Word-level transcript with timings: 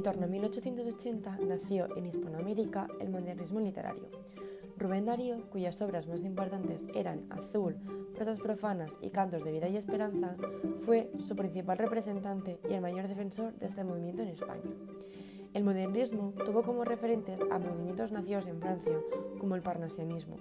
En 0.00 0.04
torno 0.04 0.24
a 0.24 0.28
1880 0.28 1.40
nació 1.46 1.94
en 1.94 2.06
Hispanoamérica 2.06 2.88
el 3.00 3.10
modernismo 3.10 3.60
literario. 3.60 4.08
Rubén 4.78 5.04
Darío, 5.04 5.42
cuyas 5.50 5.82
obras 5.82 6.06
más 6.06 6.24
importantes 6.24 6.86
eran 6.94 7.26
Azul, 7.28 7.76
Prosas 8.14 8.40
profanas 8.40 8.96
y 9.02 9.10
Cantos 9.10 9.44
de 9.44 9.52
vida 9.52 9.68
y 9.68 9.76
esperanza, 9.76 10.36
fue 10.86 11.12
su 11.18 11.36
principal 11.36 11.76
representante 11.76 12.58
y 12.70 12.72
el 12.72 12.80
mayor 12.80 13.08
defensor 13.08 13.52
de 13.58 13.66
este 13.66 13.84
movimiento 13.84 14.22
en 14.22 14.28
España. 14.28 14.70
El 15.52 15.64
modernismo 15.64 16.32
tuvo 16.46 16.62
como 16.62 16.84
referentes 16.84 17.38
a 17.50 17.58
movimientos 17.58 18.10
nacidos 18.10 18.46
en 18.46 18.58
Francia, 18.58 18.98
como 19.38 19.54
el 19.54 19.60
parnasianismo, 19.60 20.38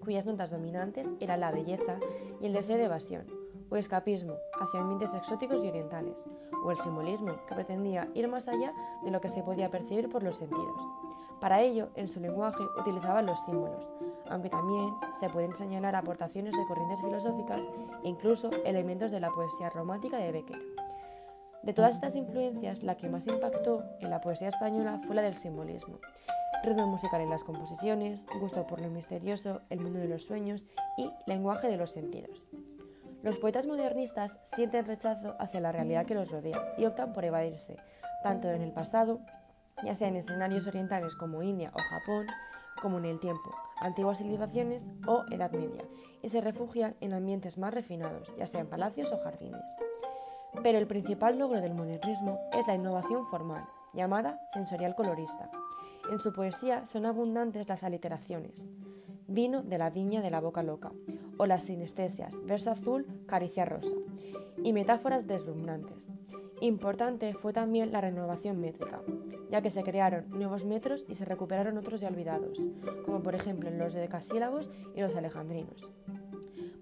cuyas 0.00 0.26
notas 0.26 0.50
dominantes 0.50 1.08
eran 1.20 1.38
la 1.38 1.52
belleza 1.52 2.00
y 2.40 2.46
el 2.46 2.54
deseo 2.54 2.76
de 2.76 2.86
evasión, 2.86 3.26
o 3.70 3.76
escapismo 3.76 4.34
hacia 4.60 4.80
ambientes 4.80 5.14
exóticos 5.14 5.64
y 5.64 5.68
orientales, 5.68 6.26
o 6.64 6.70
el 6.70 6.80
simbolismo, 6.80 7.34
que 7.46 7.54
pretendía 7.54 8.08
ir 8.14 8.28
más 8.28 8.48
allá 8.48 8.74
de 9.02 9.10
lo 9.10 9.20
que 9.20 9.28
se 9.28 9.42
podía 9.42 9.70
percibir 9.70 10.08
por 10.08 10.22
los 10.22 10.36
sentidos. 10.36 10.82
Para 11.40 11.62
ello, 11.62 11.88
en 11.94 12.08
su 12.08 12.20
lenguaje 12.20 12.62
utilizaba 12.78 13.22
los 13.22 13.40
símbolos, 13.40 13.88
aunque 14.28 14.50
también 14.50 14.92
se 15.18 15.30
pueden 15.30 15.56
señalar 15.56 15.96
aportaciones 15.96 16.54
de 16.54 16.66
corrientes 16.66 17.00
filosóficas 17.00 17.66
e 18.04 18.08
incluso 18.08 18.50
elementos 18.64 19.10
de 19.10 19.20
la 19.20 19.30
poesía 19.30 19.70
romántica 19.70 20.18
de 20.18 20.32
Becker. 20.32 20.60
De 21.62 21.72
todas 21.72 21.94
estas 21.94 22.16
influencias, 22.16 22.82
la 22.82 22.96
que 22.96 23.08
más 23.08 23.26
impactó 23.26 23.84
en 24.00 24.10
la 24.10 24.20
poesía 24.20 24.48
española 24.48 25.00
fue 25.06 25.14
la 25.14 25.22
del 25.22 25.36
simbolismo. 25.36 25.98
Ritmo 26.62 26.86
musical 26.86 27.22
en 27.22 27.30
las 27.30 27.44
composiciones, 27.44 28.26
gusto 28.38 28.66
por 28.66 28.80
lo 28.80 28.88
misterioso, 28.90 29.62
el 29.70 29.80
mundo 29.80 29.98
de 29.98 30.08
los 30.08 30.24
sueños 30.24 30.66
y 30.98 31.10
lenguaje 31.26 31.68
de 31.68 31.78
los 31.78 31.90
sentidos. 31.90 32.44
Los 33.22 33.38
poetas 33.38 33.66
modernistas 33.66 34.38
sienten 34.42 34.86
rechazo 34.86 35.36
hacia 35.38 35.60
la 35.60 35.72
realidad 35.72 36.06
que 36.06 36.14
los 36.14 36.30
rodea 36.30 36.58
y 36.78 36.86
optan 36.86 37.12
por 37.12 37.24
evadirse, 37.24 37.76
tanto 38.22 38.48
en 38.48 38.62
el 38.62 38.72
pasado, 38.72 39.20
ya 39.84 39.94
sea 39.94 40.08
en 40.08 40.16
escenarios 40.16 40.66
orientales 40.66 41.16
como 41.16 41.42
India 41.42 41.70
o 41.74 41.78
Japón, 41.78 42.26
como 42.80 42.96
en 42.96 43.04
el 43.04 43.20
tiempo, 43.20 43.54
antiguas 43.80 44.18
civilizaciones 44.18 44.88
o 45.06 45.24
Edad 45.30 45.52
Media, 45.52 45.84
y 46.22 46.30
se 46.30 46.40
refugian 46.40 46.96
en 47.00 47.12
ambientes 47.12 47.58
más 47.58 47.74
refinados, 47.74 48.32
ya 48.38 48.46
sea 48.46 48.60
en 48.60 48.68
palacios 48.68 49.12
o 49.12 49.18
jardines. 49.22 49.76
Pero 50.62 50.78
el 50.78 50.86
principal 50.86 51.38
logro 51.38 51.60
del 51.60 51.74
modernismo 51.74 52.40
es 52.58 52.66
la 52.66 52.74
innovación 52.74 53.26
formal, 53.26 53.64
llamada 53.92 54.40
sensorial 54.54 54.94
colorista. 54.94 55.50
En 56.10 56.20
su 56.20 56.32
poesía 56.32 56.86
son 56.86 57.04
abundantes 57.04 57.68
las 57.68 57.84
aliteraciones, 57.84 58.66
vino 59.30 59.62
de 59.62 59.78
la 59.78 59.90
viña 59.90 60.20
de 60.20 60.30
la 60.30 60.40
boca 60.40 60.62
loca, 60.62 60.92
o 61.38 61.46
las 61.46 61.64
sinestesias, 61.64 62.44
verso 62.44 62.70
azul, 62.70 63.06
caricia 63.26 63.64
rosa, 63.64 63.96
y 64.62 64.72
metáforas 64.72 65.26
deslumbrantes. 65.26 66.10
Importante 66.60 67.32
fue 67.32 67.52
también 67.54 67.92
la 67.92 68.02
renovación 68.02 68.60
métrica, 68.60 69.00
ya 69.50 69.62
que 69.62 69.70
se 69.70 69.82
crearon 69.82 70.28
nuevos 70.30 70.66
metros 70.66 71.06
y 71.08 71.14
se 71.14 71.24
recuperaron 71.24 71.78
otros 71.78 72.00
ya 72.00 72.08
olvidados, 72.08 72.60
como 73.06 73.22
por 73.22 73.34
ejemplo 73.34 73.70
los 73.70 73.94
decasílabos 73.94 74.70
y 74.94 75.00
los 75.00 75.16
alejandrinos. 75.16 75.88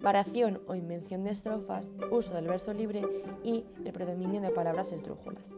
Variación 0.00 0.60
o 0.66 0.74
invención 0.74 1.24
de 1.24 1.30
estrofas, 1.30 1.90
uso 2.10 2.34
del 2.34 2.48
verso 2.48 2.72
libre 2.72 3.02
y 3.44 3.64
el 3.84 3.92
predominio 3.92 4.40
de 4.40 4.50
palabras 4.50 4.92
esdrújulas. 4.92 5.50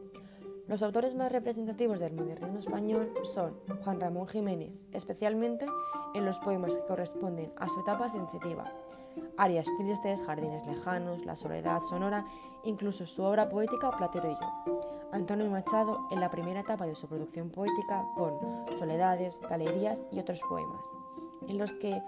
Los 0.68 0.82
autores 0.82 1.14
más 1.14 1.32
representativos 1.32 1.98
del 1.98 2.12
modernismo 2.12 2.58
español 2.58 3.12
son 3.22 3.58
Juan 3.84 4.00
Ramón 4.00 4.28
Jiménez, 4.28 4.72
especialmente 4.92 5.66
en 6.14 6.24
los 6.24 6.38
poemas 6.38 6.76
que 6.76 6.86
corresponden 6.86 7.52
a 7.56 7.68
su 7.68 7.80
etapa 7.80 8.08
sensitiva, 8.08 8.72
Arias 9.36 9.66
tristes, 9.78 10.20
jardines 10.20 10.66
lejanos, 10.66 11.24
la 11.24 11.36
soledad 11.36 11.80
sonora, 11.80 12.24
incluso 12.64 13.06
su 13.06 13.24
obra 13.24 13.48
poética 13.48 13.90
Platero 13.90 14.30
y 14.30 14.34
yo. 14.34 14.80
Antonio 15.12 15.50
Machado 15.50 16.06
en 16.10 16.20
la 16.20 16.30
primera 16.30 16.60
etapa 16.60 16.86
de 16.86 16.94
su 16.94 17.08
producción 17.08 17.50
poética 17.50 18.04
con 18.14 18.38
Soledades, 18.78 19.40
Galerías 19.40 20.06
y 20.12 20.20
otros 20.20 20.40
poemas, 20.48 20.84
en 21.48 21.58
los 21.58 21.72
que 21.72 22.00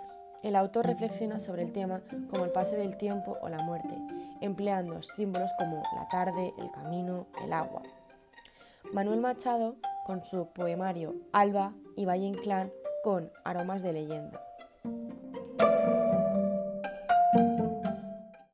el 0.43 0.57
autor 0.57 0.87
reflexiona 0.87 1.41
sobre 1.41 1.63
el 1.63 1.73
tema 1.73 2.03
como 2.31 2.45
el 2.45 2.53
paso 2.53 2.77
del 2.77 2.97
tiempo 2.97 3.37
o 3.43 3.49
la 3.49 3.63
muerte, 3.63 3.97
empleando 4.41 5.03
símbolos 5.03 5.51
como 5.59 5.83
la 5.95 6.09
tarde, 6.09 6.53
el 6.59 6.71
camino, 6.71 7.27
el 7.43 7.53
agua. 7.53 7.83
Manuel 8.93 9.21
Machado 9.21 9.77
con 10.05 10.23
su 10.23 10.53
poemario 10.53 11.15
Alba 11.33 11.73
y 11.97 12.05
Valle 12.05 12.27
Inclán 12.27 12.71
con 13.03 13.33
aromas 13.43 13.83
de 13.83 13.95
leyenda. 13.95 14.52